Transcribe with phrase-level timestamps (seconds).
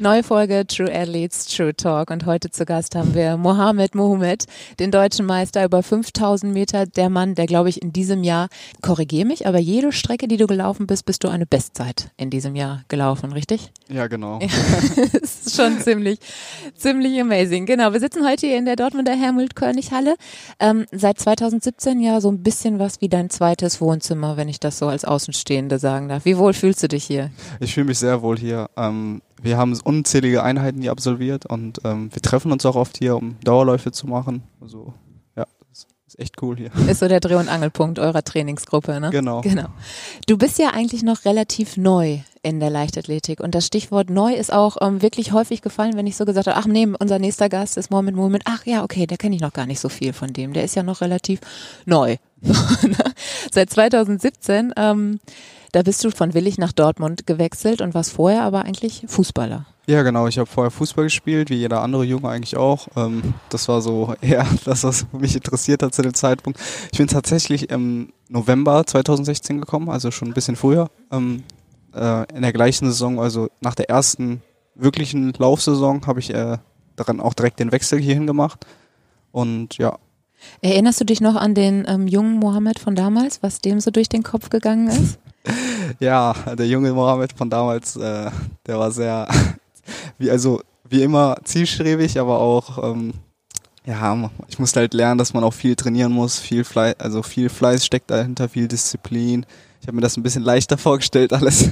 [0.00, 4.46] Neue Folge True Athletes, True Talk und heute zu Gast haben wir Mohamed Mohamed,
[4.78, 8.48] den deutschen Meister über 5000 Meter, der Mann, der glaube ich in diesem Jahr,
[8.80, 12.56] korrigier mich, aber jede Strecke, die du gelaufen bist, bist du eine Bestzeit in diesem
[12.56, 13.72] Jahr gelaufen, richtig?
[13.90, 14.38] Ja, genau.
[15.20, 16.18] Das ist schon ziemlich,
[16.76, 17.66] ziemlich amazing.
[17.66, 20.16] Genau, wir sitzen heute hier in der Dortmunder Helmut-König-Halle.
[20.60, 24.78] Ähm, seit 2017 ja so ein bisschen was wie dein zweites Wohnzimmer, wenn ich das
[24.78, 26.24] so als Außenstehende sagen darf.
[26.24, 27.30] Wie wohl fühlst du dich hier?
[27.60, 28.70] Ich fühle mich sehr wohl hier.
[28.78, 33.16] Ähm wir haben unzählige Einheiten hier absolviert und ähm, wir treffen uns auch oft hier,
[33.16, 34.42] um Dauerläufe zu machen.
[34.60, 34.92] Also
[35.36, 36.70] ja, das ist echt cool hier.
[36.88, 39.10] Ist so der Dreh- und Angelpunkt eurer Trainingsgruppe, ne?
[39.10, 39.40] Genau.
[39.40, 39.68] Genau.
[40.26, 44.52] Du bist ja eigentlich noch relativ neu in der Leichtathletik und das Stichwort neu ist
[44.52, 47.76] auch ähm, wirklich häufig gefallen, wenn ich so gesagt habe, ach nee, unser nächster Gast
[47.76, 48.42] ist Mohamed Mohamed.
[48.46, 50.52] Ach ja, okay, der kenne ich noch gar nicht so viel von dem.
[50.52, 51.40] Der ist ja noch relativ
[51.84, 52.16] neu.
[53.52, 55.20] Seit 2017 ähm,
[55.72, 59.66] da bist du von Willig nach Dortmund gewechselt und warst vorher aber eigentlich Fußballer.
[59.86, 60.26] Ja, genau.
[60.26, 62.88] Ich habe vorher Fußball gespielt, wie jeder andere Junge eigentlich auch.
[62.96, 66.60] Ähm, das war so eher das, was mich interessiert hat zu dem Zeitpunkt.
[66.92, 70.90] Ich bin tatsächlich im November 2016 gekommen, also schon ein bisschen früher.
[71.10, 71.42] Ähm,
[71.94, 74.42] äh, in der gleichen Saison, also nach der ersten
[74.74, 76.58] wirklichen Laufsaison, habe ich äh,
[76.96, 78.64] daran auch direkt den Wechsel hierhin gemacht.
[79.32, 79.98] Und ja,
[80.62, 84.08] Erinnerst du dich noch an den ähm, jungen Mohammed von damals, was dem so durch
[84.08, 85.18] den Kopf gegangen ist?
[86.00, 88.30] ja, der junge Mohammed von damals, äh,
[88.66, 89.28] der war sehr,
[90.18, 93.14] wie, also wie immer zielstrebig, aber auch, ähm,
[93.86, 97.48] ja, ich musste halt lernen, dass man auch viel trainieren muss, viel Fleiß, also viel
[97.48, 99.46] Fleiß steckt dahinter, viel Disziplin.
[99.80, 101.70] Ich habe mir das ein bisschen leichter vorgestellt alles,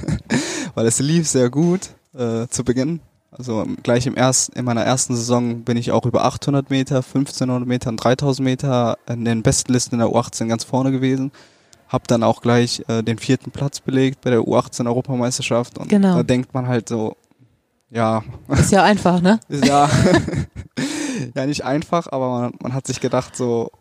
[0.73, 3.01] weil es lief sehr gut äh, zu Beginn.
[3.31, 7.67] Also gleich im ersten, in meiner ersten Saison bin ich auch über 800 Meter, 1500
[7.67, 11.31] Meter und 3000 Meter in den besten Listen in der U18 ganz vorne gewesen
[11.89, 16.15] habe dann auch gleich äh, den vierten Platz belegt bei der U18 Europameisterschaft und genau.
[16.15, 17.17] da denkt man halt so,
[17.89, 18.23] ja.
[18.47, 19.39] Ist ja einfach, ne?
[19.49, 19.89] ja,
[21.35, 23.71] ja nicht einfach, aber man, man hat sich gedacht so,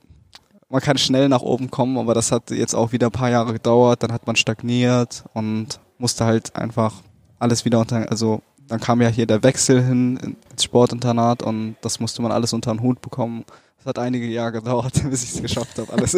[0.71, 3.53] man kann schnell nach oben kommen, aber das hat jetzt auch wieder ein paar Jahre
[3.53, 6.95] gedauert, dann hat man stagniert und musste halt einfach
[7.39, 12.01] alles wieder unter, also dann kam ja hier der Wechsel hin ins Sportinternat und das
[12.01, 13.45] musste man alles unter den Hut bekommen.
[13.79, 16.17] Das hat einige Jahre gedauert, bis ich es geschafft habe, alles.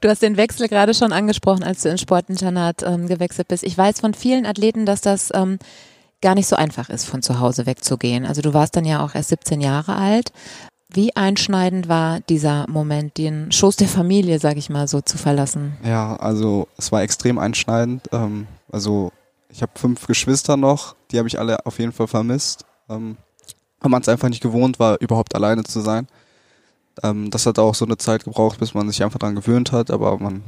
[0.00, 3.64] Du hast den Wechsel gerade schon angesprochen, als du ins Sportinternat ähm, gewechselt bist.
[3.64, 5.58] Ich weiß von vielen Athleten, dass das ähm,
[6.22, 8.26] gar nicht so einfach ist, von zu Hause wegzugehen.
[8.26, 10.32] Also du warst dann ja auch erst 17 Jahre alt.
[10.92, 15.76] Wie einschneidend war dieser Moment, den Schoß der Familie, sag ich mal so, zu verlassen?
[15.84, 18.08] Ja, also es war extrem einschneidend.
[18.12, 19.12] Ähm, also
[19.48, 22.64] ich habe fünf Geschwister noch, die habe ich alle auf jeden Fall vermisst.
[22.88, 23.16] Ähm,
[23.80, 26.06] weil man es einfach nicht gewohnt war, überhaupt alleine zu sein.
[27.02, 29.90] Ähm, das hat auch so eine Zeit gebraucht, bis man sich einfach daran gewöhnt hat,
[29.90, 30.42] aber man,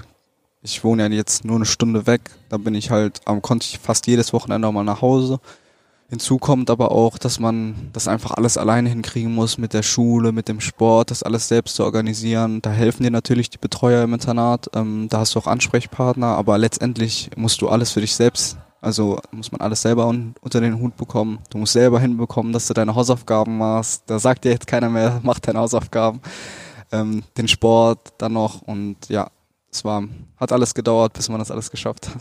[0.62, 3.78] ich wohne ja jetzt nur eine Stunde weg, da bin ich halt, ähm, konnte ich
[3.78, 5.40] fast jedes Wochenende mal nach Hause.
[6.08, 10.32] Hinzu kommt aber auch, dass man das einfach alles alleine hinkriegen muss mit der Schule,
[10.32, 12.60] mit dem Sport, das alles selbst zu organisieren.
[12.60, 16.58] Da helfen dir natürlich die Betreuer im Internat, ähm, da hast du auch Ansprechpartner, aber
[16.58, 20.78] letztendlich musst du alles für dich selbst also muss man alles selber un unter den
[20.78, 21.38] Hut bekommen.
[21.50, 24.02] Du musst selber hinbekommen, dass du deine Hausaufgaben machst.
[24.06, 26.20] Da sagt dir jetzt keiner mehr, mach deine Hausaufgaben.
[26.90, 29.30] Ähm, den Sport dann noch und ja,
[29.72, 30.02] es war,
[30.36, 32.16] hat alles gedauert, bis man das alles geschafft hat.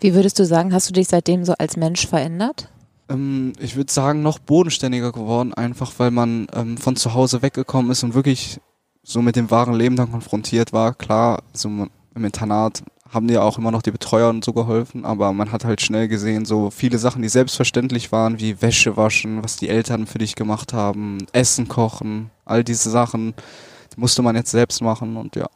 [0.00, 2.68] Wie würdest du sagen, hast du dich seitdem so als Mensch verändert?
[3.08, 7.92] Ähm, ich würde sagen, noch bodenständiger geworden, einfach weil man ähm, von zu Hause weggekommen
[7.92, 8.58] ist und wirklich
[9.04, 10.94] so mit dem wahren Leben dann konfrontiert war.
[10.94, 12.82] Klar, so im Internat
[13.12, 16.08] haben dir auch immer noch die Betreuer und so geholfen, aber man hat halt schnell
[16.08, 20.34] gesehen, so viele Sachen, die selbstverständlich waren, wie Wäsche waschen, was die Eltern für dich
[20.34, 23.34] gemacht haben, Essen kochen, all diese Sachen,
[23.94, 25.46] die musste man jetzt selbst machen und ja.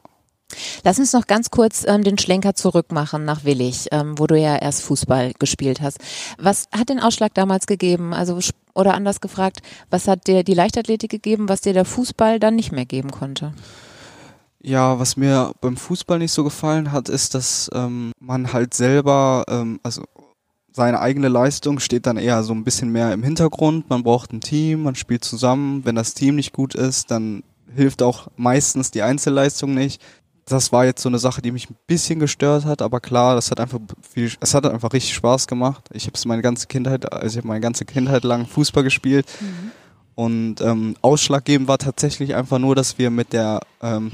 [0.82, 4.56] Lass uns noch ganz kurz ähm, den Schlenker zurückmachen nach Willig, ähm, wo du ja
[4.56, 5.98] erst Fußball gespielt hast.
[6.38, 8.12] Was hat den Ausschlag damals gegeben?
[8.12, 8.38] Also
[8.74, 9.60] oder anders gefragt,
[9.90, 13.52] was hat dir die Leichtathletik gegeben, was dir der Fußball dann nicht mehr geben konnte?
[14.62, 19.44] Ja, was mir beim Fußball nicht so gefallen hat, ist, dass ähm, man halt selber,
[19.48, 20.04] ähm, also
[20.72, 23.88] seine eigene Leistung steht dann eher so ein bisschen mehr im Hintergrund.
[23.88, 25.84] Man braucht ein Team, man spielt zusammen.
[25.84, 27.42] Wenn das Team nicht gut ist, dann
[27.74, 30.02] hilft auch meistens die Einzelleistung nicht.
[30.44, 33.50] Das war jetzt so eine Sache, die mich ein bisschen gestört hat, aber klar, das
[33.50, 35.88] hat einfach viel, es hat einfach richtig Spaß gemacht.
[35.92, 39.26] Ich habe es meine ganze Kindheit, also ich habe meine ganze Kindheit lang Fußball gespielt.
[39.40, 39.70] Mhm.
[40.16, 44.10] Und ähm, ausschlaggebend war tatsächlich einfach nur, dass wir mit der ähm,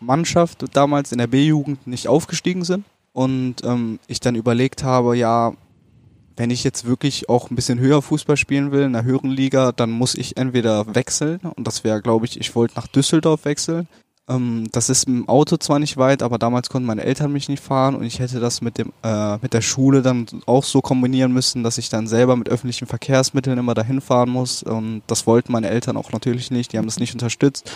[0.00, 2.84] Mannschaft damals in der B-Jugend nicht aufgestiegen sind.
[3.12, 5.52] Und ähm, ich dann überlegt habe, ja,
[6.36, 9.72] wenn ich jetzt wirklich auch ein bisschen höher Fußball spielen will, in einer höheren Liga,
[9.72, 11.40] dann muss ich entweder wechseln.
[11.56, 13.88] Und das wäre, glaube ich, ich wollte nach Düsseldorf wechseln.
[14.30, 17.62] Ähm, das ist im Auto zwar nicht weit, aber damals konnten meine Eltern mich nicht
[17.62, 17.94] fahren.
[17.94, 21.62] Und ich hätte das mit dem äh, mit der Schule dann auch so kombinieren müssen,
[21.64, 24.62] dass ich dann selber mit öffentlichen Verkehrsmitteln immer dahin fahren muss.
[24.62, 26.72] Und das wollten meine Eltern auch natürlich nicht.
[26.72, 27.70] Die haben das nicht unterstützt,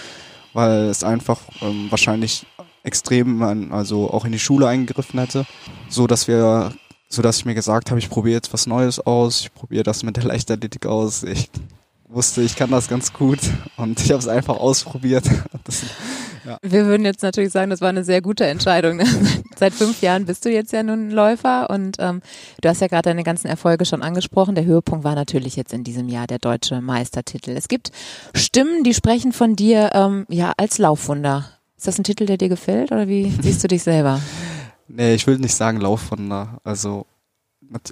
[0.54, 2.46] weil es einfach ähm, wahrscheinlich
[2.82, 5.46] extrem, also auch in die Schule eingegriffen hätte,
[5.88, 6.72] so dass wir
[7.14, 10.02] so dass ich mir gesagt habe, ich probiere jetzt was Neues aus, ich probiere das
[10.02, 11.22] mit der Leichtathletik aus.
[11.22, 11.48] Ich
[12.08, 13.38] wusste, ich kann das ganz gut
[13.76, 15.24] und ich habe es einfach ausprobiert.
[15.64, 15.82] Das,
[16.44, 16.58] ja.
[16.62, 18.96] Wir würden jetzt natürlich sagen, das war eine sehr gute Entscheidung.
[18.96, 19.04] Ne?
[19.56, 22.20] Seit fünf Jahren bist du jetzt ja nun Läufer und ähm,
[22.60, 24.54] du hast ja gerade deine ganzen Erfolge schon angesprochen.
[24.54, 27.50] Der Höhepunkt war natürlich jetzt in diesem Jahr der deutsche Meistertitel.
[27.50, 27.92] Es gibt
[28.34, 31.46] Stimmen, die sprechen von dir ähm, ja als Laufwunder.
[31.76, 34.20] Ist das ein Titel, der dir gefällt oder wie siehst du dich selber?
[34.88, 36.58] Nee, ich will nicht sagen Laufwunder.
[36.64, 37.06] Also,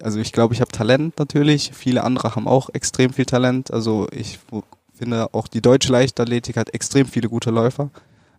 [0.02, 1.72] also ich glaube, ich habe Talent natürlich.
[1.74, 3.72] Viele andere haben auch extrem viel Talent.
[3.72, 4.38] Also ich
[4.92, 7.90] finde auch die deutsche Leichtathletik hat extrem viele gute Läufer.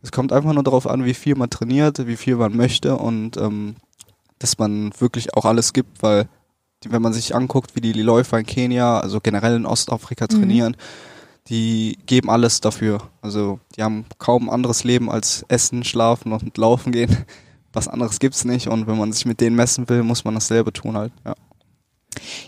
[0.03, 3.37] Es kommt einfach nur darauf an, wie viel man trainiert, wie viel man möchte und
[3.37, 3.75] ähm,
[4.37, 6.27] dass man wirklich auch alles gibt, weil
[6.83, 10.39] die, wenn man sich anguckt, wie die Läufer in Kenia, also generell in Ostafrika mhm.
[10.39, 11.43] trainieren, mhm.
[11.47, 13.09] die geben alles dafür.
[13.21, 17.17] Also die haben kaum anderes Leben als Essen, Schlafen und Laufen gehen
[17.73, 20.71] was anderes gibt's nicht und wenn man sich mit denen messen will, muss man dasselbe
[20.71, 21.33] tun halt, ja.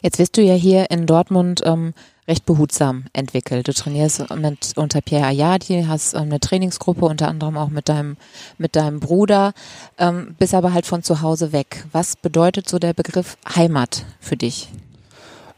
[0.04, 1.96] Jetzt wirst du ja hier in Dortmund ähm,
[2.28, 3.68] recht behutsam entwickelt.
[3.68, 8.18] Du trainierst mit, unter Pierre Ayadi, hast ähm, eine Trainingsgruppe unter anderem auch mit deinem,
[8.58, 9.54] mit deinem Bruder,
[9.98, 11.86] ähm, bist aber halt von zu Hause weg.
[11.92, 14.70] Was bedeutet so der Begriff Heimat für dich?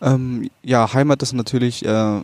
[0.02, 2.22] Ähm, ja, Heimat ist natürlich äh,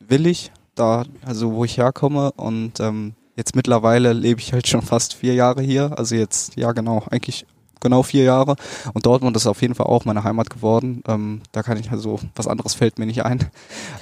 [0.00, 5.14] willig, da, also wo ich herkomme und ähm, jetzt mittlerweile lebe ich halt schon fast
[5.14, 5.96] vier Jahre hier.
[5.96, 7.46] Also jetzt, ja genau, eigentlich
[7.86, 8.56] genau vier Jahre.
[8.92, 11.02] Und Dortmund ist auf jeden Fall auch meine Heimat geworden.
[11.08, 13.50] Ähm, da kann ich also, was anderes fällt mir nicht ein.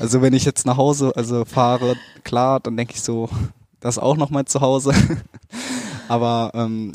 [0.01, 3.29] Also wenn ich jetzt nach Hause also fahre, klar, dann denke ich so,
[3.81, 4.93] das ist auch noch mein Zuhause.
[6.09, 6.93] Aber ähm,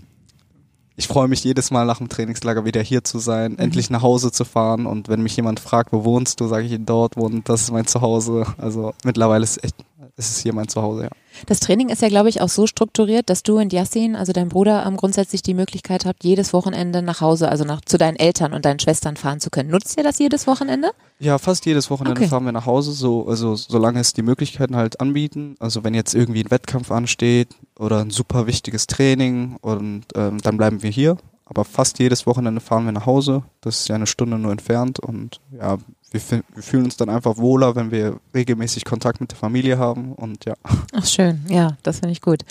[1.00, 3.60] ich freue mich jedes Mal nach dem Trainingslager wieder hier zu sein, mhm.
[3.60, 4.86] endlich nach Hause zu fahren.
[4.86, 7.88] Und wenn mich jemand fragt, wo wohnst du, sage ich in Dortmund, das ist mein
[7.88, 8.46] Zuhause.
[8.58, 9.76] Also mittlerweile ist echt,
[10.20, 11.10] ist es hier mein Zuhause, ja.
[11.46, 14.50] Das Training ist ja, glaube ich, auch so strukturiert, dass du und Yassin, also dein
[14.50, 18.54] Bruder, ähm, grundsätzlich die Möglichkeit habt, jedes Wochenende nach Hause, also nach, zu deinen Eltern
[18.54, 19.70] und deinen Schwestern fahren zu können.
[19.70, 20.92] Nutzt ihr das jedes Wochenende?
[21.20, 22.30] Ja, fast jedes Wochenende okay.
[22.30, 25.56] fahren wir nach Hause, so, also solange es die Möglichkeiten halt anbieten.
[25.60, 30.58] Also wenn jetzt irgendwie ein Wettkampf ansteht oder ein super wichtiges Training und ähm, dann
[30.58, 31.18] bleiben wir hier.
[31.46, 33.44] Aber fast jedes Wochenende fahren wir nach Hause.
[33.62, 35.78] Das ist ja eine Stunde nur entfernt und ja,
[36.12, 36.22] wir,
[36.54, 40.46] wir, fühlen uns dann einfach wohler, wenn wir regelmäßig Kontakt mit der Familie haben und
[40.46, 40.56] ja.
[40.94, 42.42] Ach schön, ja, das finde ich gut.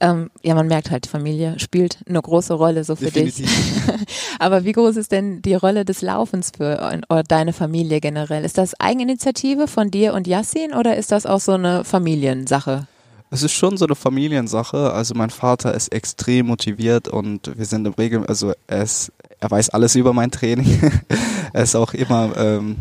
[0.00, 3.46] Ähm, ja, man merkt halt, Familie spielt eine große Rolle so für Definitiv.
[3.46, 4.06] dich.
[4.38, 8.44] Aber wie groß ist denn die Rolle des Laufens für deine Familie generell?
[8.44, 12.86] Ist das Eigeninitiative von dir und Yassin oder ist das auch so eine Familiensache?
[13.30, 14.92] Es ist schon so eine Familiensache.
[14.92, 19.50] Also mein Vater ist extrem motiviert und wir sind im Regel, also er ist er
[19.50, 20.92] weiß alles über mein Training.
[21.52, 22.76] er ist auch immer ähm,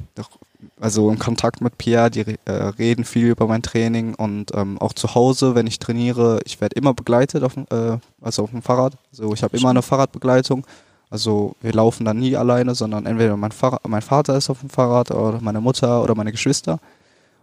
[0.80, 4.94] also im Kontakt mit Pierre, die äh, reden viel über mein Training und ähm, auch
[4.94, 8.98] zu Hause, wenn ich trainiere, ich werde immer begleitet auf, äh, also auf dem Fahrrad.
[9.12, 10.66] Also ich habe immer eine Fahrradbegleitung.
[11.10, 14.70] Also wir laufen dann nie alleine, sondern entweder mein, Fahr mein Vater ist auf dem
[14.70, 16.80] Fahrrad oder meine Mutter oder meine Geschwister.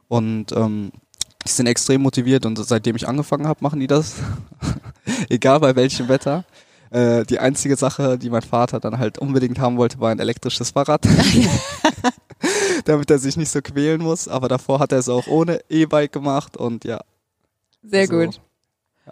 [0.09, 0.91] Und ähm,
[1.47, 4.17] die sind extrem motiviert und seitdem ich angefangen habe, machen die das.
[5.29, 6.45] Egal bei welchem Wetter.
[6.91, 10.71] Äh, die einzige Sache, die mein Vater dann halt unbedingt haben wollte, war ein elektrisches
[10.71, 11.07] Fahrrad.
[12.85, 14.29] Damit er sich nicht so quälen muss.
[14.29, 17.01] Aber davor hat er es auch ohne E-Bike gemacht und ja.
[17.83, 18.41] Sehr also, gut.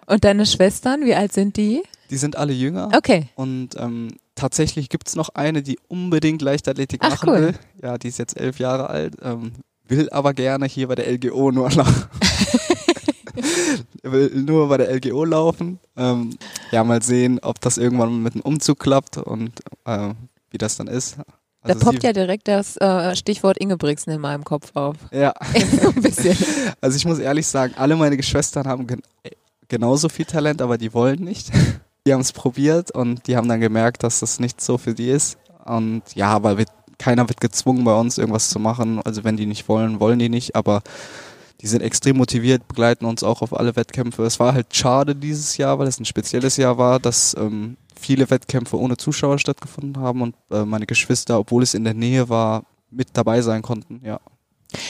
[0.05, 1.83] Und deine Schwestern, wie alt sind die?
[2.09, 2.89] Die sind alle jünger.
[2.95, 3.29] Okay.
[3.35, 7.41] Und ähm, tatsächlich gibt's noch eine, die unbedingt Leichtathletik Ach, machen cool.
[7.41, 7.53] will.
[7.81, 9.51] Ja, die ist jetzt elf Jahre alt, ähm,
[9.87, 11.89] will aber gerne hier bei der LGO nur noch.
[14.03, 15.79] will nur bei der LGO laufen.
[15.97, 16.37] Ähm,
[16.71, 19.51] ja, mal sehen, ob das irgendwann mit einem Umzug klappt und
[19.85, 20.13] äh,
[20.51, 21.17] wie das dann ist.
[21.61, 24.95] Also da poppt ja direkt das äh, Stichwort Ingebrigtsen in meinem Kopf auf.
[25.11, 25.33] Ja.
[25.53, 26.37] ein bisschen.
[26.79, 29.01] Also ich muss ehrlich sagen, alle meine Geschwistern haben gen
[29.67, 31.51] genauso viel Talent, aber die wollen nicht.
[32.07, 35.09] Die haben es probiert und die haben dann gemerkt, dass das nicht so für die
[35.09, 35.37] ist.
[35.65, 36.65] Und ja, weil wir,
[36.97, 39.01] keiner wird gezwungen bei uns irgendwas zu machen.
[39.03, 40.55] Also wenn die nicht wollen, wollen die nicht.
[40.55, 40.81] Aber
[41.61, 44.23] die sind extrem motiviert, begleiten uns auch auf alle Wettkämpfe.
[44.23, 48.29] Es war halt schade dieses Jahr, weil es ein spezielles Jahr war, dass ähm, viele
[48.29, 52.63] Wettkämpfe ohne Zuschauer stattgefunden haben und äh, meine Geschwister, obwohl es in der Nähe war,
[52.91, 54.19] mit dabei sein konnten, ja.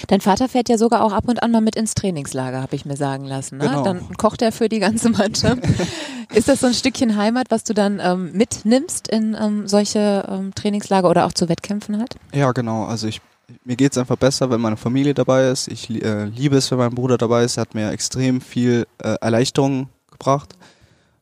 [0.07, 2.85] Dein Vater fährt ja sogar auch ab und an mal mit ins Trainingslager, habe ich
[2.85, 3.59] mir sagen lassen.
[3.59, 3.65] Ne?
[3.65, 3.83] Genau.
[3.83, 5.61] Dann kocht er für die ganze Mannschaft.
[6.33, 10.53] ist das so ein Stückchen Heimat, was du dann ähm, mitnimmst in ähm, solche ähm,
[10.53, 12.15] Trainingslager oder auch zu Wettkämpfen halt?
[12.33, 12.85] Ja, genau.
[12.85, 13.21] Also ich,
[13.63, 15.67] mir geht's einfach besser, wenn meine Familie dabei ist.
[15.67, 17.57] Ich äh, liebe es, wenn mein Bruder dabei ist.
[17.57, 20.55] Er hat mir extrem viel äh, Erleichterung gebracht.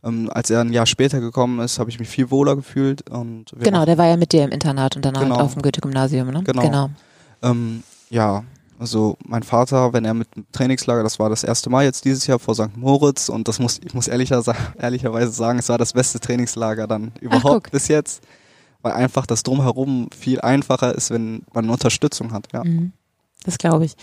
[0.04, 3.10] Ähm, als er ein Jahr später gekommen ist, habe ich mich viel wohler gefühlt.
[3.10, 5.36] Und Genau, der war ja mit dir im Internat und dann Genau.
[5.36, 6.44] auf dem Goethe-Gymnasium, ne?
[6.44, 6.62] Genau.
[6.62, 6.90] genau.
[7.42, 8.44] Ähm, ja,
[8.80, 12.28] also mein Vater, wenn er mit dem Trainingslager, das war das erste Mal jetzt dieses
[12.28, 12.76] Jahr vor St.
[12.78, 14.44] Moritz und das muss, ich muss ehrlicher,
[14.80, 17.72] ehrlicherweise sagen, es war das beste Trainingslager dann überhaupt guck.
[17.72, 18.22] bis jetzt,
[18.88, 22.64] weil einfach das Drumherum viel einfacher ist, wenn man Unterstützung hat, ja.
[22.64, 22.94] Mhm.
[23.44, 23.96] Das glaube ich.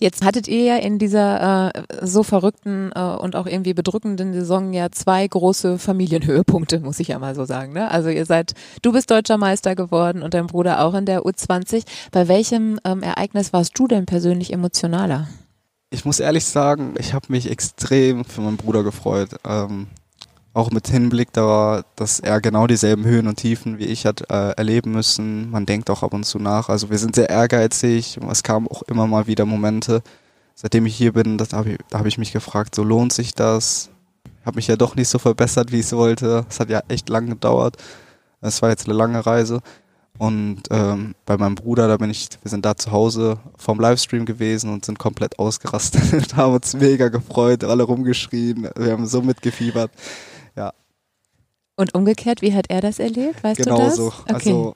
[0.00, 4.72] Jetzt hattet ihr ja in dieser äh, so verrückten äh, und auch irgendwie bedrückenden Saison
[4.72, 7.72] ja zwei große Familienhöhepunkte, muss ich ja mal so sagen.
[7.72, 7.90] Ne?
[7.90, 11.84] Also ihr seid, du bist deutscher Meister geworden und dein Bruder auch in der U20.
[12.10, 15.28] Bei welchem ähm, Ereignis warst du denn persönlich emotionaler?
[15.90, 19.36] Ich muss ehrlich sagen, ich habe mich extrem für meinen Bruder gefreut.
[19.46, 19.86] Ähm,
[20.54, 24.50] auch mit Hinblick darauf, dass er genau dieselben Höhen und Tiefen wie ich hat äh,
[24.50, 25.50] erleben müssen.
[25.50, 26.68] Man denkt auch ab und zu nach.
[26.68, 28.18] Also wir sind sehr ehrgeizig.
[28.30, 30.02] Es kamen auch immer mal wieder Momente.
[30.54, 33.34] Seitdem ich hier bin, das hab ich, da habe ich mich gefragt, so lohnt sich
[33.34, 33.88] das?
[34.44, 36.44] Habe mich ja doch nicht so verbessert, wie ich es wollte.
[36.50, 37.76] Es hat ja echt lang gedauert.
[38.42, 39.60] Es war jetzt eine lange Reise.
[40.18, 44.26] Und ähm, bei meinem Bruder, da bin ich, wir sind da zu Hause vom Livestream
[44.26, 49.22] gewesen und sind komplett ausgerastet und haben uns mega gefreut, alle rumgeschrien, wir haben so
[49.22, 49.90] mitgefiebert.
[51.76, 53.42] Und umgekehrt, wie hat er das erlebt?
[53.42, 53.96] Weißt du das?
[53.96, 54.12] Genauso.
[54.28, 54.32] Okay.
[54.34, 54.74] Also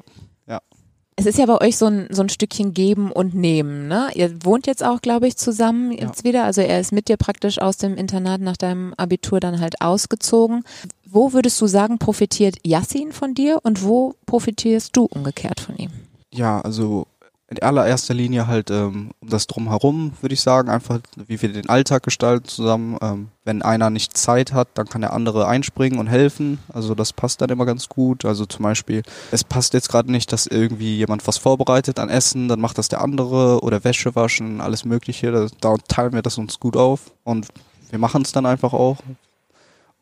[1.18, 4.10] Es ist ja bei euch so ein, so ein Stückchen Geben und Nehmen, ne?
[4.14, 6.44] Ihr wohnt jetzt auch, glaube ich, zusammen jetzt wieder.
[6.44, 10.64] Also er ist mit dir praktisch aus dem Internat nach deinem Abitur dann halt ausgezogen.
[11.06, 15.90] Wo würdest du sagen, profitiert Yassin von dir und wo profitierst du umgekehrt von ihm?
[16.32, 17.06] ja, also
[17.48, 20.98] in allererster Linie halt ähm, um das Drumherum, würde ich sagen, einfach
[21.28, 22.98] wie wir den Alltag gestalten zusammen.
[23.00, 26.58] Ähm, wenn einer nicht Zeit hat, dann kann der andere einspringen und helfen.
[26.72, 28.24] Also das passt dann immer ganz gut.
[28.24, 32.48] Also zum Beispiel, es passt jetzt gerade nicht, dass irgendwie jemand was vorbereitet an Essen,
[32.48, 35.30] dann macht das der andere oder Wäsche waschen, alles Mögliche.
[35.30, 37.46] Da, da teilen wir das uns gut auf und
[37.90, 38.96] wir machen es dann einfach auch.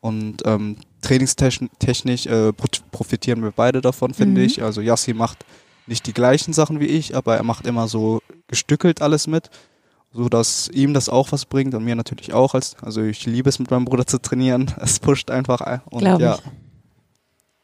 [0.01, 4.47] Und ähm, trainingstechnisch äh, pro- profitieren wir beide davon, finde Mhm.
[4.47, 4.63] ich.
[4.63, 5.45] Also Yassi macht
[5.87, 9.49] nicht die gleichen Sachen wie ich, aber er macht immer so gestückelt alles mit,
[10.11, 12.53] so dass ihm das auch was bringt und mir natürlich auch.
[12.53, 14.71] Als, also ich liebe es mit meinem Bruder zu trainieren.
[14.81, 15.81] Es pusht einfach ein.
[15.89, 16.41] und Glaube ja, ich.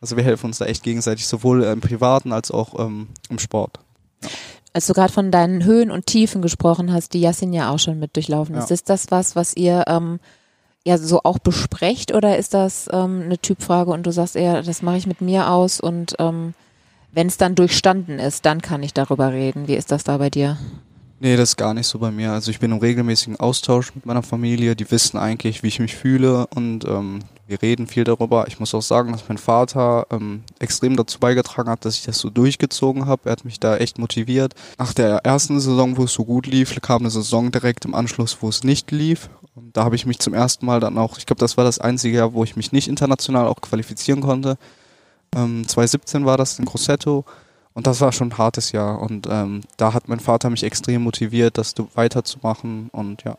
[0.01, 3.79] also wir helfen uns da echt gegenseitig, sowohl im Privaten als auch ähm, im Sport.
[4.73, 7.99] Als du gerade von deinen Höhen und Tiefen gesprochen hast, die Yassin ja auch schon
[7.99, 8.73] mit durchlaufen ist, Ja.
[8.73, 10.19] ist das was, was ihr ähm,
[10.85, 14.81] ja so auch besprecht oder ist das ähm, eine Typfrage und du sagst eher, das
[14.81, 16.53] mache ich mit mir aus und ähm,
[17.13, 19.67] wenn es dann durchstanden ist, dann kann ich darüber reden.
[19.67, 20.57] Wie ist das da bei dir?
[21.23, 22.31] Nee, das ist gar nicht so bei mir.
[22.31, 24.75] Also ich bin im regelmäßigen Austausch mit meiner Familie.
[24.75, 28.47] Die wissen eigentlich, wie ich mich fühle und ähm, wir reden viel darüber.
[28.47, 32.17] Ich muss auch sagen, dass mein Vater ähm, extrem dazu beigetragen hat, dass ich das
[32.17, 33.23] so durchgezogen habe.
[33.25, 34.55] Er hat mich da echt motiviert.
[34.79, 38.37] Nach der ersten Saison, wo es so gut lief, kam eine Saison direkt im Anschluss,
[38.41, 39.29] wo es nicht lief.
[39.53, 41.77] Und da habe ich mich zum ersten Mal dann auch, ich glaube, das war das
[41.77, 44.57] einzige Jahr, wo ich mich nicht international auch qualifizieren konnte.
[45.35, 47.25] Ähm, 2017 war das in Grosseto.
[47.73, 48.99] Und das war schon ein hartes Jahr.
[49.01, 52.89] Und ähm, da hat mein Vater mich extrem motiviert, das weiterzumachen.
[52.91, 53.37] Und ja.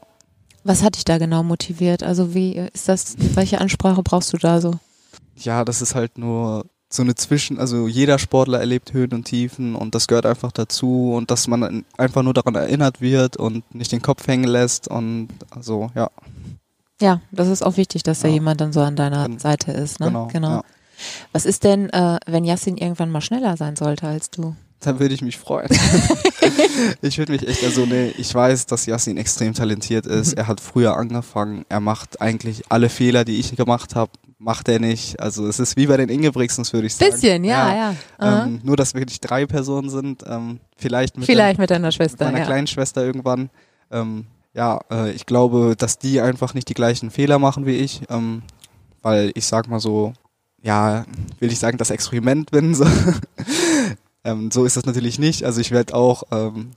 [0.65, 2.03] Was hat dich da genau motiviert?
[2.03, 4.73] Also wie äh, ist das, welche Ansprache brauchst du da so?
[5.37, 9.75] Ja, das ist halt nur so eine Zwischen, also jeder Sportler erlebt Höhen und Tiefen
[9.75, 13.93] und das gehört einfach dazu und dass man einfach nur daran erinnert wird und nicht
[13.93, 16.11] den Kopf hängen lässt und also ja,
[17.01, 18.35] Ja, das ist auch wichtig, dass da Ja.
[18.35, 20.01] jemand dann so an deiner Seite ist.
[20.01, 20.29] Ne?
[20.31, 20.57] genau.
[20.57, 20.63] Ja.
[21.33, 24.55] Was ist denn, äh, wenn Yassin irgendwann mal schneller sein sollte als du?
[24.81, 25.69] Dann würde ich mich freuen.
[27.03, 30.33] ich würde mich echt, also nee, ich weiß, dass Yassin extrem talentiert ist.
[30.33, 31.65] Er hat früher angefangen.
[31.69, 35.21] Er macht eigentlich alle Fehler, die ich gemacht habe, macht er nicht.
[35.21, 37.13] Also es ist wie bei den Ingebrigtsens, würde ich sagen.
[37.13, 37.95] Bisschen, ja, ja.
[38.19, 38.45] Aha.
[38.45, 40.25] Ähm, nur, dass wirklich drei Personen sind.
[40.27, 42.25] Ähm, vielleicht mit, Vielleicht mit deiner Schwester.
[42.25, 42.51] mit meiner ja.
[42.51, 43.51] kleinen Schwester irgendwann.
[43.93, 48.03] Ähm, ja, äh, ich glaube, dass die einfach nicht die gleichen Fehler machen wie ich.
[48.11, 48.43] Ähm,
[49.01, 50.13] weil ich sag mal so,
[50.63, 51.05] ja,
[51.41, 52.75] will ich sagen, das Experiment bin.
[52.75, 52.87] So,
[54.25, 55.45] ähm, so ist das natürlich nicht.
[55.45, 56.71] Also ich werde auch ähm,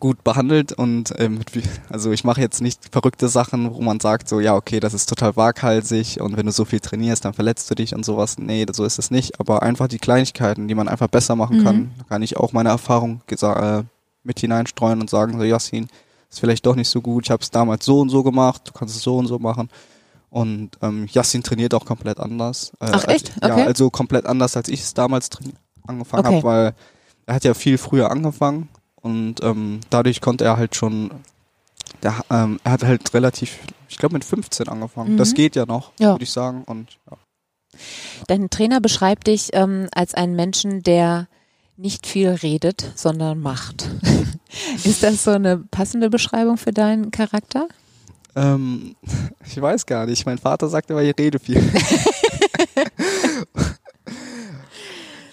[0.00, 1.40] gut behandelt und ähm,
[1.88, 5.08] also ich mache jetzt nicht verrückte Sachen, wo man sagt so, ja, okay, das ist
[5.08, 8.36] total waghalsig und wenn du so viel trainierst, dann verletzt du dich und sowas.
[8.38, 9.38] Nee, so ist es nicht.
[9.40, 11.64] Aber einfach die Kleinigkeiten, die man einfach besser machen Mhm.
[11.64, 13.82] kann, da kann ich auch meine Erfahrung äh,
[14.24, 15.88] mit hineinstreuen und sagen so, Yassin,
[16.30, 17.26] ist vielleicht doch nicht so gut.
[17.26, 19.68] Ich habe es damals so und so gemacht, du kannst es so und so machen.
[20.34, 22.72] Und ähm, Yassin trainiert auch komplett anders.
[22.80, 23.30] Äh, Ach, echt?
[23.40, 23.60] Als, Okay.
[23.60, 25.30] Ja, also komplett anders, als ich es damals
[25.86, 26.34] angefangen Okay.
[26.38, 26.74] habe, weil
[27.26, 31.12] er hat ja viel früher angefangen und ähm, dadurch konnte er halt schon,
[32.02, 35.12] der, ähm, er hat halt relativ, ich glaube mit 15 angefangen.
[35.12, 35.18] Mhm.
[35.18, 36.14] Das geht ja noch, Ja.
[36.14, 36.64] würde ich sagen.
[36.64, 37.16] Und ja.
[38.26, 41.28] Dein Trainer beschreibt dich ähm, als einen Menschen, der
[41.76, 43.88] nicht viel redet, sondern macht.
[44.84, 47.68] Ist das so eine passende Beschreibung für deinen Charakter?
[48.36, 48.94] Ähm,
[49.46, 50.24] ich weiß gar nicht.
[50.26, 51.62] Mein Vater sagt immer, ich rede viel.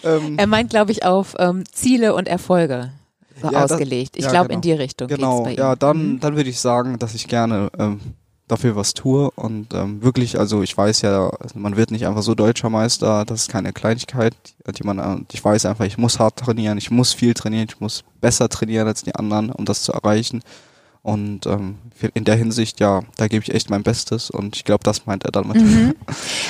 [0.04, 2.92] ähm, Er meint, glaube ich, auf ähm, Ziele und Erfolge
[3.42, 4.18] so Ja, das- ausgelegt.
[4.18, 4.58] ich ja, glaube, genau.
[4.58, 5.58] in die Richtung genau, geht's bei ihm.
[5.60, 6.20] ja, dann, Mhm.
[6.20, 8.00] dann würde ich sagen, dass ich gerne ähm,
[8.48, 12.22] dafür was tue und ähm, wirklich, also ich weiß ja, also man wird nicht einfach
[12.22, 14.36] so deutscher Meister, das ist keine Kleinigkeit,
[14.78, 17.80] die man, äh, ich weiß einfach, ich muss hart trainieren, ich muss viel trainieren, ich
[17.80, 20.42] muss besser trainieren als die anderen, um das zu erreichen.
[21.04, 21.80] Und ähm,
[22.14, 25.26] in der Hinsicht, ja, da gebe ich echt mein Bestes und ich glaube, das meint
[25.26, 25.58] er damit.
[25.58, 25.96] Mhm.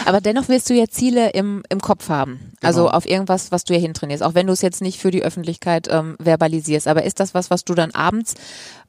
[0.06, 2.52] Aber dennoch wirst du ja Ziele im, im Kopf haben.
[2.62, 2.98] Also Genau.
[2.98, 4.24] auf irgendwas, was du ja hintrainierst.
[4.24, 6.88] Auch wenn du es jetzt nicht für die Öffentlichkeit ähm, verbalisierst.
[6.88, 8.36] Aber ist das was, was du dann abends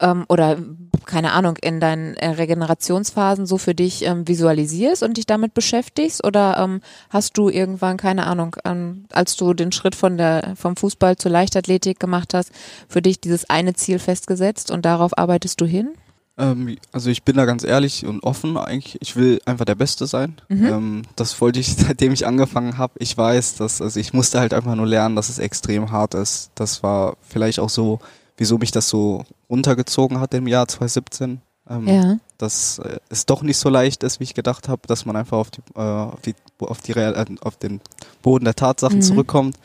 [0.00, 0.58] ähm, oder
[1.06, 6.24] keine Ahnung, in deinen äh, Regenerationsphasen so für dich ähm, visualisierst und dich damit beschäftigst?
[6.24, 10.76] Oder ähm, hast du irgendwann, keine Ahnung, ähm, als du den Schritt von der, vom
[10.76, 12.50] Fußball zur Leichtathletik gemacht hast,
[12.88, 15.90] für dich dieses eine Ziel festgesetzt und darauf arbeitest du hin?
[16.38, 18.96] Ähm, also ich bin da ganz ehrlich und offen eigentlich.
[19.02, 20.36] Ich will einfach der Beste sein.
[20.48, 20.66] Mhm.
[20.66, 22.94] Ähm, das wollte ich, seitdem ich angefangen habe.
[22.98, 26.50] Ich weiß, dass, also ich musste halt einfach nur lernen, dass es extrem hart ist.
[26.54, 27.98] Das war vielleicht auch so,
[28.38, 31.40] wieso mich das so runtergezogen hat im Jahr 2017.
[31.68, 32.16] Ähm, Ja.
[32.38, 35.36] Dass äh, es doch nicht so leicht ist, wie ich gedacht habe, dass man einfach
[35.38, 37.80] auf die, äh, auf die, auf die Real, äh, auf den
[38.22, 39.02] Boden der Tatsachen Mhm.
[39.02, 39.56] zurückkommt.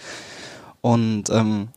[0.81, 1.69] Und ähm,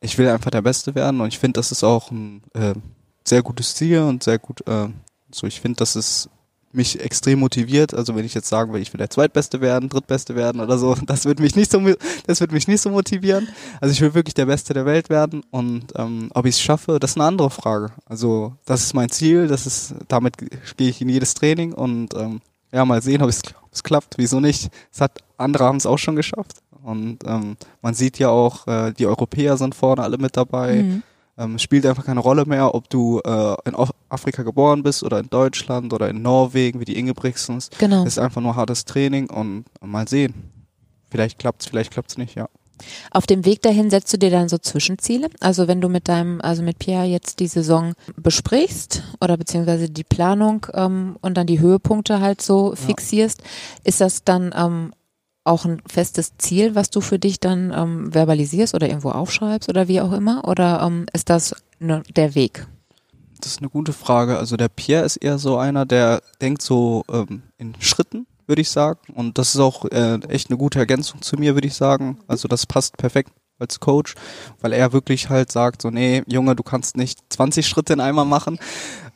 [0.00, 2.74] ich will einfach der Beste werden und ich finde, das ist auch ein äh,
[3.24, 4.88] sehr gutes Ziel und sehr gut, äh,
[5.30, 6.28] so ich finde, dass es
[6.72, 7.94] mich extrem motiviert.
[7.94, 10.94] Also wenn ich jetzt sagen will, ich will der Zweitbeste werden, Drittbeste werden oder so,
[11.06, 11.80] das wird mich nicht so,
[12.26, 13.48] das wird mich nicht so motivieren.
[13.80, 16.98] Also ich will wirklich der Beste der Welt werden und ähm, ob ich es schaffe,
[16.98, 17.92] das ist eine andere Frage.
[18.06, 20.36] Also das ist mein Ziel, das ist, damit
[20.76, 22.40] gehe ich in jedes Training und ähm,
[22.72, 24.14] ja, mal sehen, ob es, ob es klappt.
[24.18, 24.68] Wieso nicht?
[24.92, 26.58] Es hat andere haben es auch schon geschafft.
[26.82, 30.82] Und ähm, man sieht ja auch, äh, die Europäer sind vorne alle mit dabei.
[30.82, 31.02] Mhm.
[31.36, 35.18] Ähm, spielt einfach keine Rolle mehr, ob du äh, in Af- Afrika geboren bist oder
[35.18, 37.70] in Deutschland oder in Norwegen, wie die Ingebrigtsens.
[37.78, 38.04] Genau.
[38.04, 40.34] Ist einfach nur hartes Training und mal sehen.
[41.10, 42.48] Vielleicht klappt's, vielleicht klappt's nicht, ja.
[43.12, 45.28] Auf dem Weg dahin setzt du dir dann so Zwischenziele?
[45.40, 50.04] Also wenn du mit deinem, also mit Pierre jetzt die Saison besprichst oder beziehungsweise die
[50.04, 53.42] Planung ähm, und dann die Höhepunkte halt so fixierst,
[53.84, 54.92] ist das dann ähm,
[55.44, 59.88] auch ein festes Ziel, was du für dich dann ähm, verbalisierst oder irgendwo aufschreibst oder
[59.88, 60.48] wie auch immer?
[60.48, 62.66] Oder ähm, ist das ne, der Weg?
[63.40, 64.38] Das ist eine gute Frage.
[64.38, 68.70] Also der Pierre ist eher so einer, der denkt so ähm, in Schritten, würde ich
[68.70, 69.00] sagen.
[69.14, 72.18] Und das ist auch äh, echt eine gute Ergänzung zu mir, würde ich sagen.
[72.26, 74.14] Also das passt perfekt als Coach,
[74.60, 78.24] weil er wirklich halt sagt, so, nee, Junge, du kannst nicht 20 Schritte in einmal
[78.24, 78.58] machen.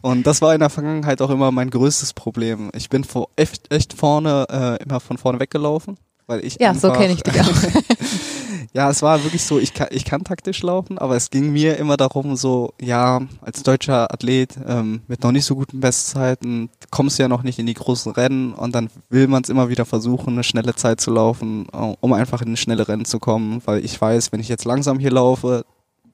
[0.02, 2.70] Und das war in der Vergangenheit auch immer mein größtes Problem.
[2.74, 5.96] Ich bin vor, echt, echt vorne, äh, immer von vorne weggelaufen.
[6.28, 7.46] Weil ich Ja, so einfach- kenne ich dich auch.
[8.74, 11.78] ja, es war wirklich so, ich kann, ich kann taktisch laufen, aber es ging mir
[11.78, 17.18] immer darum, so, ja, als deutscher Athlet ähm, mit noch nicht so guten Bestzeiten kommst
[17.18, 19.86] du ja noch nicht in die großen Rennen und dann will man es immer wieder
[19.86, 23.82] versuchen, eine schnelle Zeit zu laufen, äh, um einfach in schnelle Rennen zu kommen, weil
[23.84, 25.64] ich weiß, wenn ich jetzt langsam hier laufe,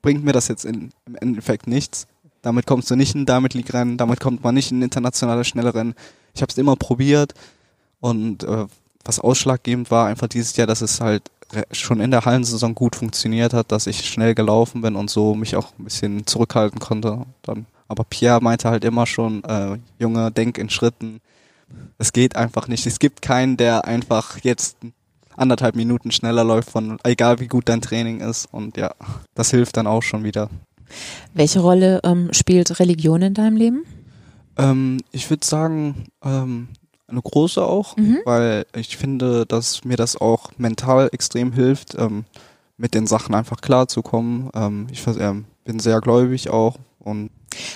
[0.01, 2.07] bringt mir das jetzt in, im Endeffekt nichts.
[2.41, 5.75] Damit kommst du nicht in damit League Rennen, damit kommt man nicht in internationale schnelle
[5.75, 5.95] Rennen.
[6.35, 7.33] Ich habe es immer probiert
[8.01, 8.67] und äh,
[9.05, 11.23] was ausschlaggebend war einfach dieses Jahr, dass es halt
[11.73, 15.57] schon in der Hallensaison gut funktioniert hat, dass ich schnell gelaufen bin und so mich
[15.57, 17.25] auch ein bisschen zurückhalten konnte.
[17.43, 21.21] Dann, aber Pierre meinte halt immer schon, äh, Junge, denk in Schritten.
[21.99, 22.87] Es geht einfach nicht.
[22.87, 24.77] Es gibt keinen, der einfach jetzt
[25.37, 28.47] anderthalb Minuten schneller läuft, von egal wie gut dein Training ist.
[28.53, 28.95] Und ja,
[29.35, 30.49] das hilft dann auch schon wieder.
[31.33, 33.85] Welche Rolle ähm, spielt Religion in deinem Leben?
[34.57, 36.69] Ähm, ich würde sagen, ähm,
[37.15, 38.19] eine große auch, Mhm.
[38.25, 42.25] weil ich finde, dass mir das auch mental extrem hilft, ähm,
[42.77, 44.51] mit den Sachen einfach klarzukommen.
[44.55, 47.31] Ähm, ich ähm, bin sehr gläubig auch und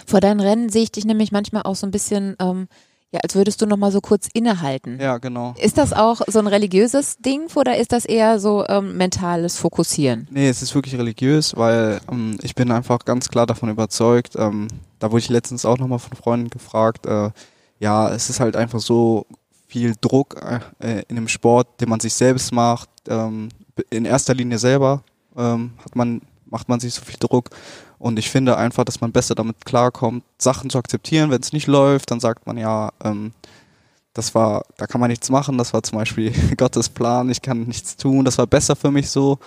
[0.07, 2.67] Vor deinen Rennen sehe ich dich nämlich manchmal auch so ein bisschen, ähm,
[3.13, 4.99] ja, als würdest du noch mal so kurz innehalten.
[5.01, 5.55] ja, genau.
[5.57, 10.27] Ist das auch so ein religiöses Ding oder ist das eher so ähm, mentales Fokussieren?
[10.31, 14.35] Nee, es ist wirklich religiös, weil ähm, ich bin einfach ganz klar davon überzeugt.
[14.37, 14.67] Ähm,
[14.99, 17.07] da wurde ich letztens auch nochmal von Freunden gefragt.
[17.07, 17.31] Äh,
[17.79, 19.27] ja, es ist halt einfach so
[19.67, 20.41] viel Druck
[20.81, 22.89] äh, in dem Sport, den man sich selbst macht.
[23.09, 23.51] Ähm,
[23.91, 25.03] in erster Linie selber
[25.37, 27.51] ähm, hat man, macht man sich so viel Druck.
[27.99, 31.31] Und ich finde einfach, dass man besser damit klarkommt, Sachen zu akzeptieren.
[31.31, 33.33] Wenn es nicht läuft, dann sagt man ja, ähm,
[34.15, 35.59] das war, da kann man nichts machen.
[35.59, 37.29] Das war zum Beispiel Gottes Plan.
[37.31, 38.25] Ich kann nichts tun.
[38.25, 39.39] Das war besser für mich so.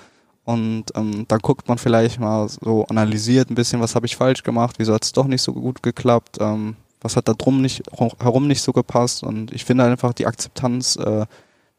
[0.45, 4.43] und ähm, dann guckt man vielleicht mal so analysiert ein bisschen, was habe ich falsch
[4.43, 7.83] gemacht, wieso hat es doch nicht so gut geklappt, ähm, was hat da drum nicht
[7.91, 11.25] herum nicht so gepasst und ich finde einfach die Akzeptanz, äh,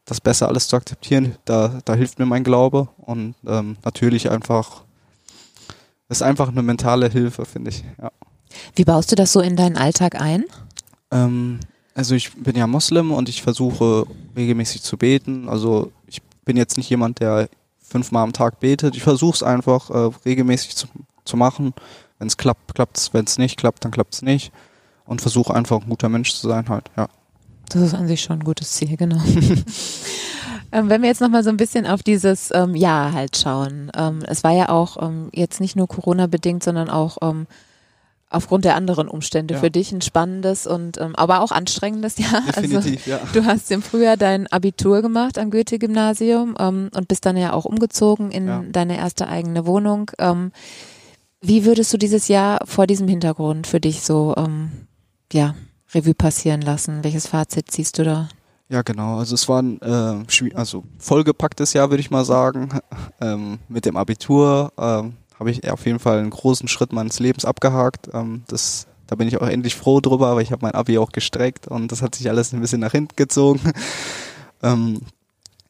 [0.05, 4.83] das besser alles zu akzeptieren, da, da hilft mir mein Glaube und ähm, natürlich einfach
[6.09, 7.83] ist einfach eine mentale Hilfe, finde ich.
[8.01, 8.11] Ja.
[8.75, 10.45] Wie baust du das so in deinen Alltag ein?
[11.11, 11.59] Ähm,
[11.95, 14.05] also ich bin ja Moslem und ich versuche
[14.35, 15.49] regelmäßig zu beten.
[15.49, 17.49] Also ich bin jetzt nicht jemand, der
[17.81, 18.95] fünfmal am Tag betet.
[18.95, 20.87] Ich versuche es einfach äh, regelmäßig zu,
[21.25, 21.73] zu machen.
[22.19, 23.13] Wenn es klappt, klappt es.
[23.13, 24.51] Wenn es nicht klappt, dann klappt es nicht.
[25.05, 27.07] Und versuche einfach ein guter Mensch zu sein halt, ja.
[27.69, 29.17] Das ist an sich schon ein gutes Ziel, genau.
[30.71, 33.91] ähm, wenn wir jetzt nochmal so ein bisschen auf dieses ähm, Jahr halt schauen.
[33.97, 37.47] Ähm, es war ja auch ähm, jetzt nicht nur Corona-bedingt, sondern auch ähm,
[38.33, 39.59] aufgrund der anderen Umstände ja.
[39.59, 42.41] für dich ein spannendes und ähm, aber auch anstrengendes Jahr.
[42.55, 43.19] Also Definitiv, also, ja.
[43.33, 47.65] Du hast im Frühjahr dein Abitur gemacht am Goethe-Gymnasium ähm, und bist dann ja auch
[47.65, 48.63] umgezogen in ja.
[48.71, 50.11] deine erste eigene Wohnung.
[50.17, 50.51] Ähm,
[51.41, 54.71] wie würdest du dieses Jahr vor diesem Hintergrund für dich so ähm,
[55.31, 55.55] ja,
[55.93, 57.03] Revue passieren lassen?
[57.03, 58.29] Welches Fazit ziehst du da?
[58.69, 59.19] Ja, genau.
[59.19, 62.69] Also es war ein äh, also vollgepacktes Jahr, würde ich mal sagen,
[63.21, 64.73] ähm, mit dem Abitur.
[64.77, 68.09] Ähm, habe ich auf jeden Fall einen großen Schritt meines Lebens abgehakt.
[68.13, 71.11] Ähm, das, da bin ich auch endlich froh drüber, aber ich habe mein Abi auch
[71.11, 73.59] gestreckt und das hat sich alles ein bisschen nach hinten gezogen.
[74.63, 75.01] ähm,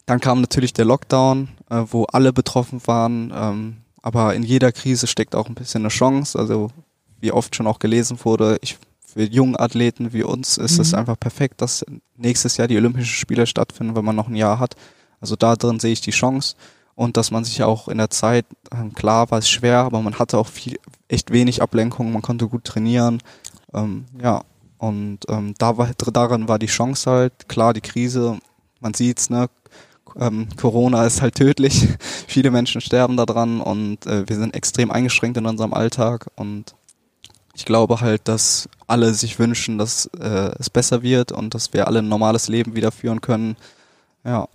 [0.06, 3.32] dann kam natürlich der Lockdown, äh, wo alle betroffen waren.
[3.34, 6.38] Ähm, aber in jeder Krise steckt auch ein bisschen eine Chance.
[6.38, 6.70] Also
[7.20, 8.78] wie oft schon auch gelesen wurde, ich,
[9.14, 10.98] für jungen Athleten wie uns ist es mhm.
[10.98, 11.84] einfach perfekt, dass
[12.16, 14.74] nächstes Jahr die Olympischen Spiele stattfinden, wenn man noch ein Jahr hat.
[15.20, 16.56] Also da drin sehe ich die Chance
[16.94, 20.18] und dass man sich auch in der Zeit, ähm, klar war es schwer, aber man
[20.18, 23.20] hatte auch viel, echt wenig Ablenkung, man konnte gut trainieren,
[23.72, 24.42] ähm, ja,
[24.78, 28.38] und ähm, da war, daran war die Chance halt, klar, die Krise,
[28.80, 29.48] man sieht's, ne,
[30.16, 31.88] ähm, Corona ist halt tödlich,
[32.26, 36.74] viele Menschen sterben daran und äh, wir sind extrem eingeschränkt in unserem Alltag und
[37.54, 41.86] ich glaube halt, dass alle sich wünschen, dass äh, es besser wird und dass wir
[41.86, 43.56] alle ein normales Leben wieder führen können.
[44.24, 44.48] Ja.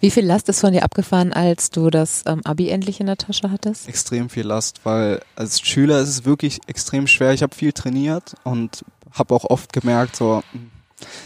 [0.00, 3.16] Wie viel Last ist von dir abgefahren, als du das ähm, Abi endlich in der
[3.16, 3.88] Tasche hattest?
[3.88, 7.32] Extrem viel Last, weil als Schüler ist es wirklich extrem schwer.
[7.32, 10.42] Ich habe viel trainiert und habe auch oft gemerkt, so,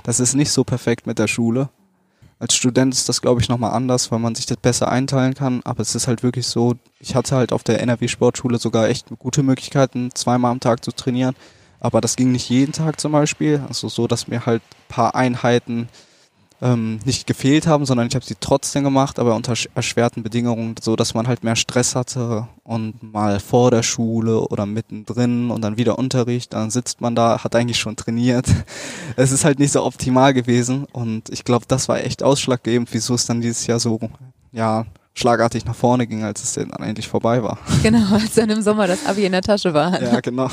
[0.02, 1.68] das ist nicht so perfekt mit der Schule.
[2.40, 5.60] Als Student ist das, glaube ich, nochmal anders, weil man sich das besser einteilen kann.
[5.64, 9.08] Aber es ist halt wirklich so, ich hatte halt auf der NRW Sportschule sogar echt
[9.18, 11.36] gute Möglichkeiten, zweimal am Tag zu trainieren.
[11.80, 13.62] Aber das ging nicht jeden Tag zum Beispiel.
[13.68, 15.90] Also so, dass mir halt paar Einheiten
[16.62, 20.96] ähm, nicht gefehlt haben, sondern ich habe sie trotzdem gemacht, aber unter erschwerten Bedingungen, so
[20.96, 25.78] dass man halt mehr Stress hatte und mal vor der Schule oder mittendrin und dann
[25.78, 28.46] wieder Unterricht, dann sitzt man da, hat eigentlich schon trainiert.
[29.16, 33.14] Es ist halt nicht so optimal gewesen und ich glaube, das war echt ausschlaggebend, wieso
[33.14, 33.98] es dann dieses Jahr so,
[34.52, 37.58] ja, schlagartig nach vorne ging, als es dann endlich vorbei war.
[37.82, 40.00] Genau, als dann im Sommer das Abi in der Tasche war.
[40.00, 40.48] Ja, genau.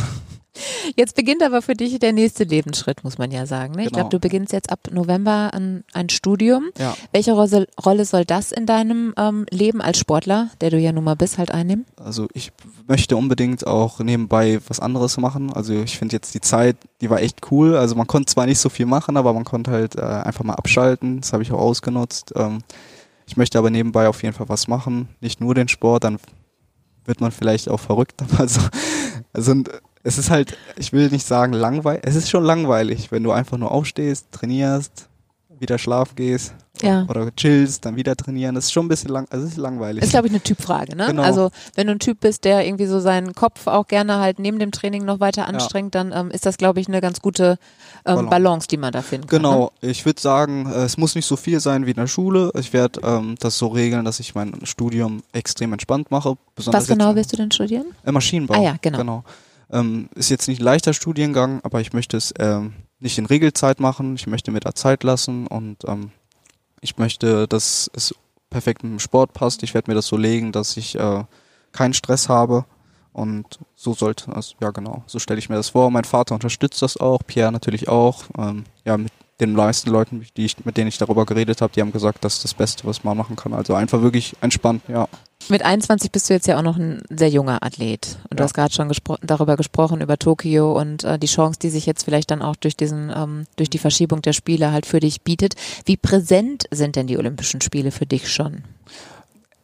[0.96, 3.76] Jetzt beginnt aber für dich der nächste Lebensschritt, muss man ja sagen.
[3.76, 3.86] Ne?
[3.86, 6.70] Ich glaube, du beginnst jetzt ab November ein, ein Studium.
[6.78, 6.96] Ja.
[7.12, 11.15] Welche Rolle, soll das in deinem ähm, Leben als Sportler, der du ja nun mal
[11.15, 11.86] bist, halt einnehmen?
[11.98, 12.52] Also ich
[12.88, 15.52] möchte unbedingt auch nebenbei was anderes machen.
[15.54, 17.76] Also ich finde jetzt die Zeit, die war echt cool.
[17.76, 20.56] Also man konnte zwar nicht so viel machen, aber man konnte halt äh, einfach mal
[20.56, 21.22] abschalten.
[21.22, 22.34] Das habe ich auch ausgenutzt.
[22.36, 22.60] Ähm,
[23.28, 25.10] ich möchte aber nebenbei auf jeden Fall was machen.
[25.20, 26.17] Nicht nur den Sport, dann
[27.06, 28.24] wird man vielleicht auch verrückt.
[28.38, 28.62] Also,
[29.34, 29.63] also
[30.04, 33.58] es ist halt, ich will nicht sagen langweilig, es ist schon langweilig, wenn du einfach
[33.58, 35.10] nur aufstehst, trainierst,
[35.60, 37.06] wieder schlafen gehst ja.
[37.10, 38.56] oder chillst, dann wieder trainieren.
[38.56, 40.04] Das ist schon ein bisschen lang, also es ist langweilig.
[40.04, 41.08] Ist, glaube ich, eine Typfrage, ne?
[41.08, 41.24] Genau.
[41.24, 44.60] Also wenn du ein Typ bist, der irgendwie so seinen Kopf auch gerne halt neben
[44.60, 46.04] dem Training noch weiter anstrengt, ja.
[46.04, 47.58] dann ähm, ist das, glaube ich, eine ganz gute
[48.06, 48.30] ähm, Balance.
[48.30, 48.68] Balance.
[48.68, 49.40] die man da finden kann.
[49.42, 49.90] Genau, ne?
[49.90, 52.52] ich würde sagen, äh, es muss nicht so viel sein wie in der Schule.
[52.60, 56.36] Ich werde ähm, das so regeln, dass ich mein Studium extrem entspannt mache.
[56.56, 57.88] Was genau willst du denn studieren?
[58.06, 58.56] Äh, Maschinenbau.
[58.56, 58.98] Ah ja, genau.
[58.98, 59.24] genau.
[59.72, 63.80] Ähm, ist jetzt nicht ein leichter Studiengang, aber ich möchte es ähm, nicht in Regelzeit
[63.80, 64.16] machen.
[64.16, 66.12] Ich möchte mir da Zeit lassen und ähm,
[66.82, 68.16] ich möchte, dass es
[68.50, 69.64] perfekt mit dem Sport passt.
[69.64, 71.24] Ich werde mir das so legen, dass ich äh,
[71.72, 72.66] keinen Stress habe.
[73.14, 75.90] Und so sollte das, ja genau, so stelle ich mir das vor.
[75.90, 78.26] Mein Vater unterstützt das auch, Pierre natürlich auch.
[78.38, 81.82] Ähm, ja, mit den meisten Leuten, die ich, mit denen ich darüber geredet habe, die
[81.82, 83.54] haben gesagt, das ist das Beste, was man machen kann.
[83.54, 85.08] Also einfach wirklich entspannt, ja.
[85.50, 88.17] Mit 21 bist du jetzt ja auch noch ein sehr junger Athlet.
[88.23, 88.38] Und ja.
[88.38, 91.86] du hast gerade schon gespro darüber gesprochen, über Tokio und äh, die Chance, die sich
[91.86, 95.21] jetzt vielleicht dann auch durch diesen, ähm, durch die Verschiebung der Spiele halt für dich
[95.21, 95.54] bietet.
[95.86, 98.63] Wie präsent sind denn die Olympischen Spiele für dich schon?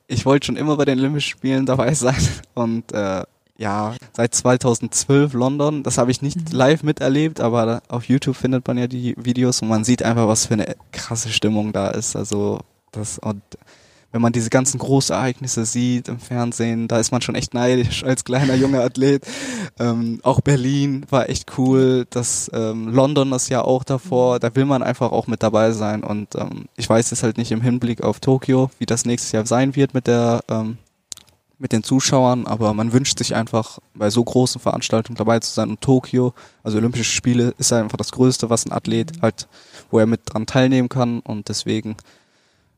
[0.07, 3.23] Ich wollte schon immer bei den Olympischen Spielen dabei sein und äh,
[3.57, 5.83] ja, seit 2012 London.
[5.83, 6.57] Das habe ich nicht mhm.
[6.57, 10.47] live miterlebt, aber auf YouTube findet man ja die Videos und man sieht einfach, was
[10.47, 12.15] für eine krasse Stimmung da ist.
[12.15, 12.59] Also
[12.91, 13.41] das und
[14.11, 18.23] wenn man diese ganzen Großereignisse sieht im Fernsehen, da ist man schon echt neidisch als
[18.23, 19.25] kleiner junger Athlet.
[19.79, 24.65] Ähm, auch Berlin war echt cool, das ähm, London das Jahr auch davor, da will
[24.65, 28.03] man einfach auch mit dabei sein und ähm, ich weiß es halt nicht im Hinblick
[28.03, 30.77] auf Tokio, wie das nächstes Jahr sein wird mit der ähm,
[31.63, 35.69] mit den Zuschauern, aber man wünscht sich einfach bei so großen Veranstaltungen dabei zu sein
[35.69, 39.47] und Tokio, also Olympische Spiele, ist einfach das Größte, was ein Athlet halt,
[39.89, 41.95] wo er mit dran teilnehmen kann und deswegen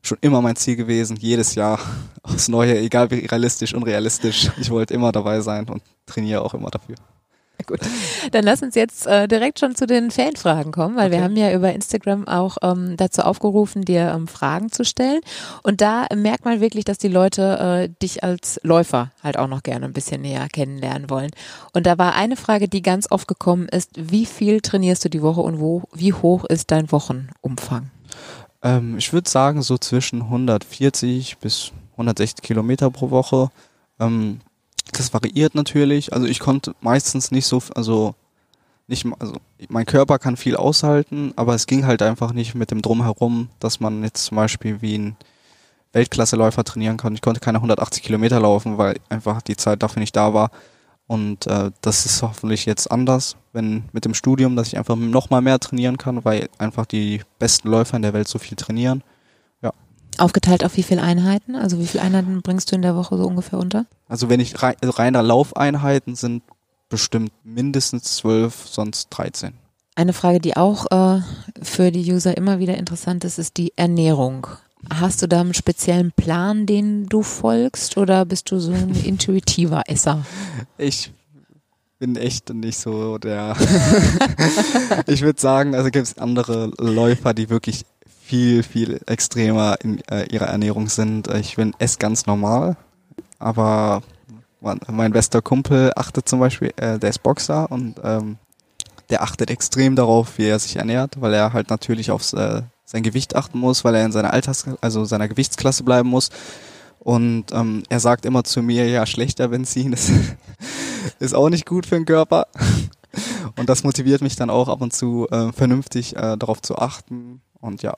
[0.02, 1.80] schon immer mein Ziel gewesen, jedes Jahr
[2.22, 4.52] aufs Neue, egal wie realistisch, unrealistisch.
[4.60, 6.94] Ich wollte immer dabei sein und trainiere auch immer dafür.
[7.64, 7.80] Gut,
[8.32, 11.16] dann lass uns jetzt äh, direkt schon zu den Fanfragen kommen, weil okay.
[11.16, 15.20] wir haben ja über Instagram auch ähm, dazu aufgerufen, dir ähm, Fragen zu stellen.
[15.62, 19.62] Und da merkt man wirklich, dass die Leute äh, dich als Läufer halt auch noch
[19.62, 21.30] gerne ein bisschen näher kennenlernen wollen.
[21.72, 25.22] Und da war eine Frage, die ganz oft gekommen ist, wie viel trainierst du die
[25.22, 27.90] Woche und wo, wie hoch ist dein Wochenumfang?
[28.62, 33.50] Ähm, ich würde sagen, so zwischen 140 bis 160 Kilometer pro Woche.
[33.98, 34.40] Ähm,
[34.92, 36.12] das variiert natürlich.
[36.12, 38.14] Also ich konnte meistens nicht so, also
[38.88, 39.34] nicht, also
[39.68, 43.80] mein Körper kann viel aushalten, aber es ging halt einfach nicht mit dem Drumherum, dass
[43.80, 45.16] man jetzt zum Beispiel wie ein
[45.92, 47.14] Weltklasseläufer trainieren kann.
[47.14, 50.50] Ich konnte keine 180 Kilometer laufen, weil einfach die Zeit dafür nicht da war.
[51.06, 55.30] Und äh, das ist hoffentlich jetzt anders, wenn mit dem Studium, dass ich einfach noch
[55.30, 59.02] mal mehr trainieren kann, weil einfach die besten Läufer in der Welt so viel trainieren.
[60.18, 61.56] Aufgeteilt auf wie viele Einheiten?
[61.56, 63.86] Also wie viele Einheiten bringst du in der Woche so ungefähr unter?
[64.08, 66.42] Also wenn ich rein, also reiner Laufeinheiten sind
[66.88, 69.52] bestimmt mindestens zwölf, sonst 13.
[69.94, 71.22] Eine Frage, die auch äh,
[71.62, 74.46] für die User immer wieder interessant ist, ist die Ernährung.
[74.90, 79.82] Hast du da einen speziellen Plan, den du folgst oder bist du so ein intuitiver
[79.86, 80.24] Esser?
[80.78, 81.12] Ich
[81.98, 83.56] bin echt nicht so der.
[85.06, 87.86] ich würde sagen, also gibt es andere Läufer, die wirklich
[88.26, 91.28] viel, viel extremer in äh, ihrer Ernährung sind.
[91.28, 92.76] Ich bin ess ganz normal,
[93.38, 94.02] aber
[94.60, 98.38] mein, mein bester Kumpel achtet zum Beispiel, äh, der ist Boxer und ähm,
[99.10, 103.04] der achtet extrem darauf, wie er sich ernährt, weil er halt natürlich aufs äh, sein
[103.04, 106.30] Gewicht achten muss, weil er in seiner Alters, also seiner Gewichtsklasse bleiben muss.
[106.98, 110.10] Und ähm, er sagt immer zu mir, ja, schlechter Benzin ist,
[111.20, 112.48] ist auch nicht gut für den Körper.
[113.56, 117.40] Und das motiviert mich dann auch ab und zu äh, vernünftig äh, darauf zu achten.
[117.60, 117.94] Und ja.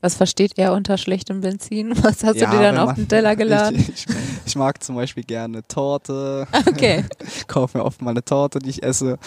[0.00, 1.92] Was versteht er unter schlechtem Benzin?
[2.02, 3.80] Was hast ja, du dir dann auf den Teller geladen?
[3.80, 4.06] Ich, ich,
[4.46, 6.46] ich, mag zum Beispiel gerne Torte.
[6.66, 7.04] Okay.
[7.48, 9.18] Kaufe mir oft mal eine Torte, die ich esse.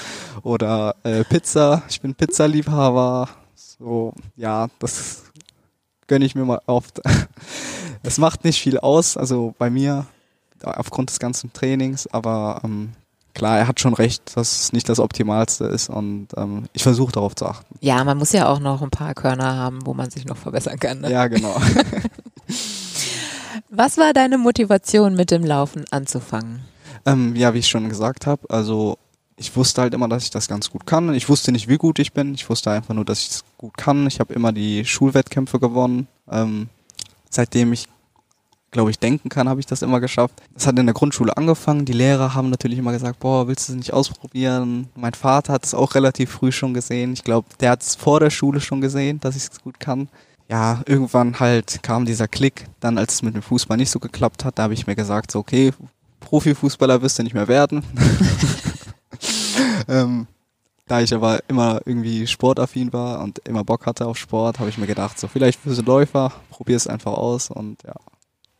[0.43, 1.83] Oder äh, Pizza.
[1.89, 3.27] Ich bin Pizzaliebhaber.
[3.53, 5.23] So, ja, das
[6.07, 7.01] gönne ich mir mal oft.
[8.03, 10.07] Es macht nicht viel aus, also bei mir,
[10.63, 12.93] aufgrund des ganzen Trainings, aber ähm,
[13.33, 17.11] klar, er hat schon recht, dass es nicht das Optimalste ist und ähm, ich versuche
[17.11, 17.75] darauf zu achten.
[17.79, 20.79] Ja, man muss ja auch noch ein paar Körner haben, wo man sich noch verbessern
[20.79, 21.01] kann.
[21.01, 21.11] Ne?
[21.11, 21.55] Ja, genau.
[23.69, 26.61] Was war deine Motivation, mit dem Laufen anzufangen?
[27.05, 28.97] Ähm, ja, wie ich schon gesagt habe, also
[29.37, 31.13] ich wusste halt immer, dass ich das ganz gut kann.
[31.13, 32.35] Ich wusste nicht, wie gut ich bin.
[32.35, 34.05] Ich wusste einfach nur, dass ich es gut kann.
[34.07, 36.07] Ich habe immer die Schulwettkämpfe gewonnen.
[36.29, 36.69] Ähm,
[37.29, 37.87] seitdem ich,
[38.71, 40.41] glaube ich, denken kann, habe ich das immer geschafft.
[40.53, 41.85] Das hat in der Grundschule angefangen.
[41.85, 44.87] Die Lehrer haben natürlich immer gesagt, boah, willst du es nicht ausprobieren?
[44.95, 47.13] Mein Vater hat es auch relativ früh schon gesehen.
[47.13, 50.07] Ich glaube, der hat es vor der Schule schon gesehen, dass ich es gut kann.
[50.49, 52.65] Ja, irgendwann halt kam dieser Klick.
[52.79, 55.31] Dann, als es mit dem Fußball nicht so geklappt hat, da habe ich mir gesagt,
[55.31, 55.71] so, okay,
[56.21, 57.83] Profifußballer wirst du nicht mehr werden.
[59.87, 60.27] ähm,
[60.87, 64.77] da ich aber immer irgendwie sportaffin war und immer Bock hatte auf Sport, habe ich
[64.77, 67.95] mir gedacht, so vielleicht für so Läufer, probier es einfach aus und ja.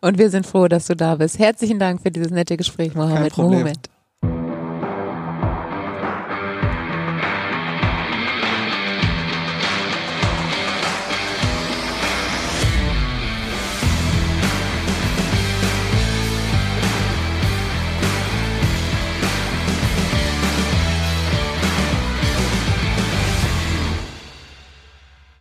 [0.02, 1.38] Und wir sind froh, dass du da bist.
[1.38, 3.38] Herzlichen Dank für dieses nette Gespräch, Mohammed.
[3.38, 3.91] Mohammed.